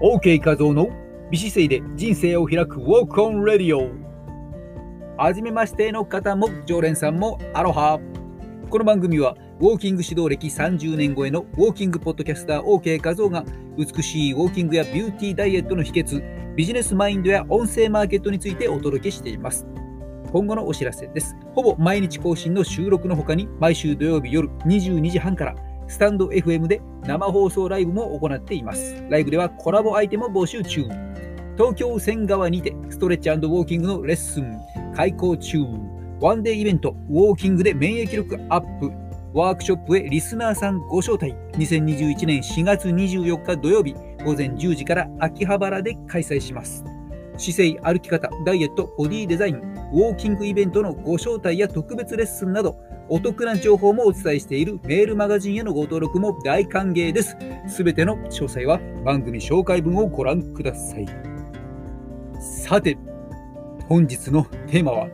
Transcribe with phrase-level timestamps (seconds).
[0.00, 0.90] OK 画像の
[1.28, 3.92] 美姿勢で人生を開く Walk on Radio
[5.16, 7.98] はじめましての方も常連さんもアロハ。
[8.70, 13.44] この番組はウォーキング指導歴30年超えのウォーキングポッドキャスター OK 画像が
[13.76, 19.66] 美しいウォーキングやビューティーダイエットの秘訣ビジネスマインドや音声マーケットについてお届けしています。
[20.30, 21.34] 今後のお知らせです。
[21.56, 25.56] ほぼ毎日更新の収録の他に毎週土曜日夜22時半から
[25.88, 29.02] スタンド FM で生放送ライブも行っています。
[29.08, 30.84] ライブではコラボアイテム募集中。
[31.56, 34.60] 東京線側にてストレッチウォーキングのレッスン
[34.94, 35.58] 開講中。
[36.20, 38.92] ワンデーイベントウォーキングで免疫力アップ。
[39.32, 41.34] ワークショップへリスナーさんご招待。
[41.58, 43.94] 2021年4月24日土曜日
[44.24, 46.84] 午前10時から秋葉原で開催します。
[47.38, 49.56] 姿勢、歩き方、ダイエット、ボディデザイン、
[49.92, 52.76] ウォーキングイベントのご招待や特別レッスンなど、
[53.10, 57.36] お得な情報もお伝えしているメールマガジンへのご登録も大歓迎です。
[57.66, 61.06] すべての詳細は番組紹介文をご覧ください。
[62.38, 62.98] さて、
[63.88, 65.08] 本日のテーマは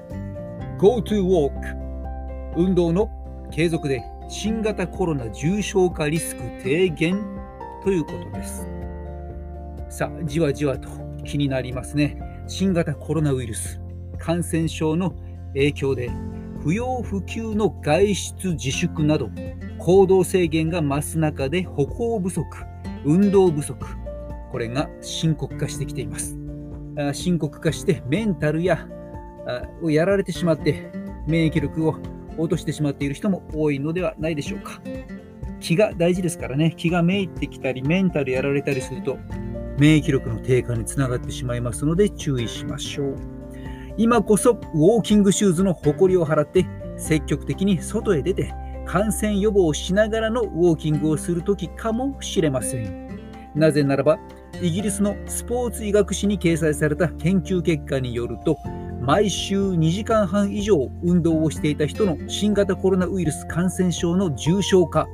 [0.78, 1.52] Go to Walk
[2.56, 3.08] 運動の
[3.52, 7.24] 継続で新型コロナ重症化リスク低減
[7.84, 8.66] ということです。
[9.88, 10.88] さあ、じわじわと
[11.24, 12.18] 気になりますね。
[12.48, 13.80] 新型コロナウイルス
[14.18, 15.14] 感染症の
[15.54, 16.10] 影響で
[16.64, 19.28] 不要不急の外出自粛など
[19.78, 22.42] 行動制限が増す中で歩行不足
[23.04, 23.86] 運動不足
[24.50, 26.38] これが深刻化してきています。
[27.12, 28.88] 深刻化してメンタルや
[29.82, 30.90] をやられてしまって
[31.26, 31.96] 免疫力を
[32.38, 34.80] 落としてしまっている人も多いのではないでしょうか。
[35.60, 36.72] 気が大事ですからね。
[36.76, 39.18] 気がめいってきたりメンタルやられたりすると
[39.76, 43.33] 免疫力の低下につながってしまいますので注意しましょう。
[43.96, 48.52] 今こそウォーキングシューズの誇りを払って積極的に外へ出て
[48.86, 53.04] 感染予防をしながらのウォーキングをするときかもしれません。
[53.54, 54.18] なぜならば、
[54.60, 58.58] イギリスのスポーツ医学誌に掲載された研究結果によると、
[59.00, 65.06] 毎週2時間半以上運動をしていた人の新型コロナウイルス感染症の重症化、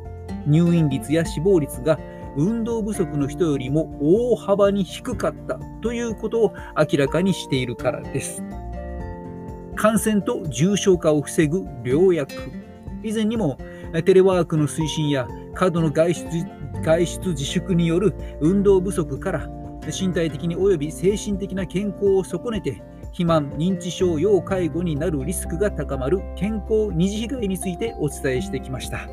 [0.47, 1.99] 入院率や死亡率が
[2.37, 8.43] 運動不足の人よりも大幅に低かったということを明らかにしているからです。
[9.81, 12.35] 感染と重症化を防ぐ良薬。
[13.03, 13.57] 以前にも
[14.05, 16.27] テレワークの推進や過度の外出
[16.85, 19.49] 外出自粛による運動不足から
[19.87, 29.09] 身体的に及び精神的な健康を損ねて肥満、認知症、要介護になるリスクが高まる健康二次被害についてお伝えしてきました。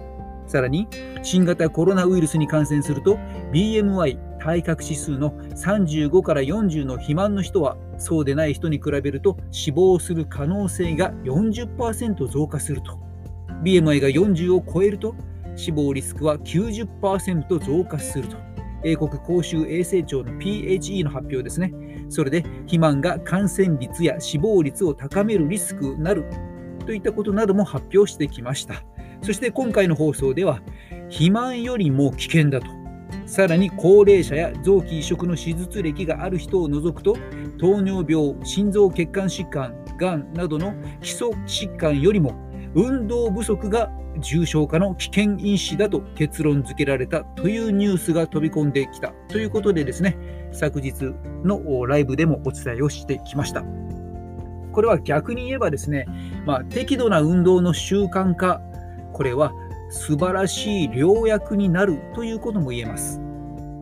[0.48, 0.90] さらに、
[1.24, 3.18] 新型コロナウイルスに感染すると、
[3.54, 13.00] BMI 体格指数の35から40の肥満の人は、そうでない人に比べると死亡する可能性が40%増加すると。
[13.64, 15.16] BMI が40を超えると、
[15.56, 18.38] 死亡リスクは90%増加すると。
[18.84, 21.74] 英国公衆衛生庁の PHE の発表ですね。
[22.10, 26.26] それで、肥満が感染率や死亡率を高めるリスクなる
[26.86, 28.84] といったことなども発表してきました。
[29.24, 30.62] そして今回の放送では、
[31.10, 32.77] 肥満よりも危険だと。
[33.26, 37.16] さらに高齢者や臓器移植の手術歴がある人を除くと、
[37.60, 42.36] 糖尿病、心臓血管疾患、がんなどの基礎疾患よりも
[42.76, 50.18] 運動不足が重症化の危険因子だと結論付けられたというニュースが飛び込んできたということでですね、
[50.52, 50.94] 昨日
[51.44, 53.64] のライブでもお伝えをしてきました。
[54.72, 56.06] これは逆に言えばですね、
[56.46, 58.62] まあ、適度な運動の習慣化
[59.12, 59.52] これは
[59.90, 63.22] 素晴らしい良薬になるということも言えます。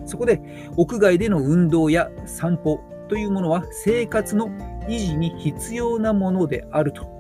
[0.06, 0.42] そこで
[0.78, 4.50] 屋外での運動や散歩というものは生活の
[4.88, 7.16] 維持に必要なものであると。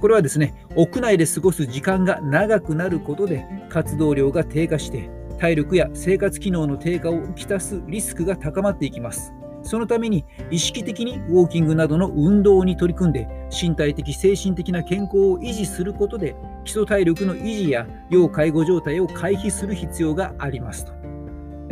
[0.00, 9.32] これはですね、屋内で過ごす時間が長くなることで活動量が低下して体力や生活機能の低下をきたすリスクが高まっていきます。
[9.62, 20.98] そのために意識的にウォーキングなどの運動に取り組んで身体的精神的な健康を維持することで基礎体力の維持や要介護状態を回避する必要がありますと。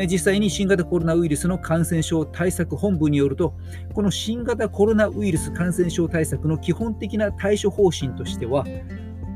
[0.05, 3.55] 実際に新型コロナウイルスの感染症対策本部によると、
[3.94, 8.66] この新型コロナウイルス感染症対策の基本的な対処方針としては、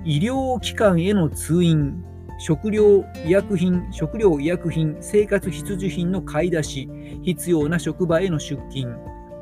[0.05, 2.05] 医療機関への通院、
[2.41, 6.89] 食料医薬品、食料医薬品、生活必需品の買い出し、
[7.23, 8.97] 必要な職場への出勤、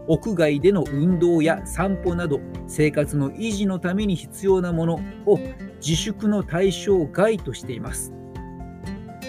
[0.09, 5.39] 屋外での運動や散歩など、生活の維持のために必要なものを
[5.81, 8.13] 自粛の対象外としています。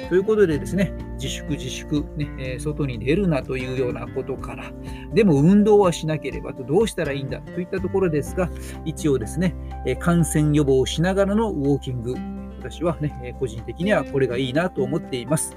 [0.09, 4.71] ということでですね、自粛自粛、ねえー、外に出るなというようなことから、
[5.13, 8.49] でも運動はしなければとどうしたらいいんだといったところですが、
[8.83, 9.53] 一応ですね、
[9.99, 12.15] 感染予防しながらのウォーキング、
[12.59, 15.55] 私はね、個人的にはこれがいいなと思っています。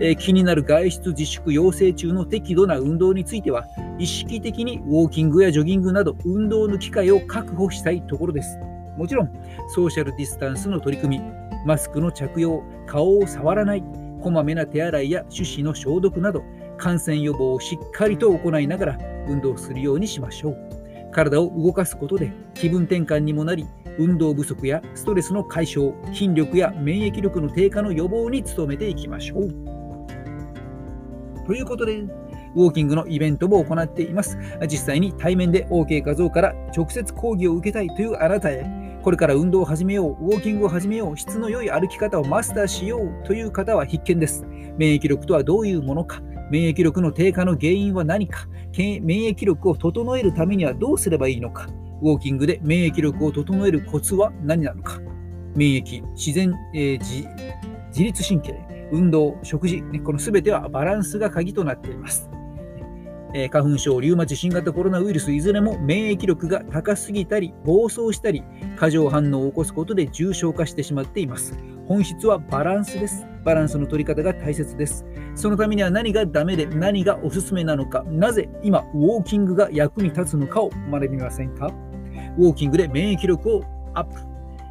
[0.00, 3.66] えー、気になる外出自粛要請中の適度な運動については、
[3.98, 8.58] 意識的にウォーキングやジョギングなど運動の機会を確保したいところです。
[8.96, 9.30] もちろん、
[9.68, 11.24] ソーシャルディスタンスの取り組み、
[11.64, 13.84] マスクの着用、顔を触らない、
[14.20, 16.42] こまめな手洗いや手指の消毒など、
[16.76, 18.98] 感染予防をしっかりと行いながら
[19.28, 20.69] 運動するようにしましょう。
[21.12, 23.66] 体を動かすことで気分転換にもなり、
[23.98, 29.48] 運動不足やストレスの解消、筋力や免疫力の低下の予防に努めていきましょう。
[31.46, 31.98] ということで、
[32.54, 34.38] ウォーキングのイベントも行っています。
[34.62, 38.64] 実際に対面で OK 画像から直接講義を受けたいというあなたへ、
[39.02, 44.44] これから運動を始めよう、ウォーキングを始めよう、質の良い歩き方をマスターしようという方は必見です。
[44.76, 51.68] 免疫力とはどういうものか、免疫力の低下の原因は何か、免疫力を整えるためにはどうすればいいのか、
[52.02, 55.00] ウォーキングで免疫力を整えるコツは何なのか、
[55.54, 57.26] 免疫、自然、えー、自
[57.90, 62.30] 自律神経、運動、食事、ね、このすべてはバランスが鍵となっています。
[63.32, 68.42] え、花粉症、リウマチ、新型コロナウイルスいずれも免疫力が高すぎたり、暴走したり、
[68.76, 71.56] 過剰反応を起こすことで重症化してしまっています。
[71.86, 73.29] 本質はバランスです。
[73.44, 75.04] バランスの取り方が大切です。
[75.34, 81.66] そのためには何がダメで何がおすすめなのか、なぜ今ウォーキングが役に立つのかを学びませんか？
[82.38, 83.64] ウォーキングで免疫力を
[83.94, 84.20] アップ、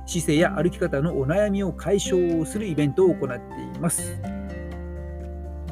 [0.05, 4.19] 姿勢や歩き方のお悩みを解消するイベントを行っています。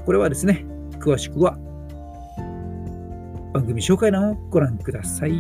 [0.06, 0.66] これはですね、
[1.00, 1.58] 詳しくは
[3.54, 5.32] 番組紹介欄をご覧ください。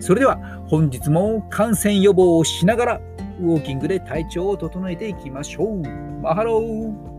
[0.00, 0.36] それでは
[0.66, 3.00] 本日も感染予防をしながら
[3.40, 5.82] ウォーキングで体調を整えていきましょう。
[6.20, 7.09] マハロー